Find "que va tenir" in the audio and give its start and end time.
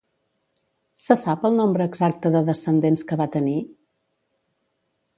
3.13-3.57